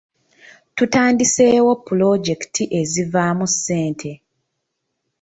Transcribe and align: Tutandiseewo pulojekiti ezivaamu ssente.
Tutandiseewo 0.75 1.71
pulojekiti 1.85 2.63
ezivaamu 2.79 3.45
ssente. 3.53 4.11